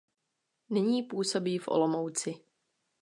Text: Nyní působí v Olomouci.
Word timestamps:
Nyní 0.69 1.03
působí 1.03 1.57
v 1.57 1.67
Olomouci. 1.67 2.35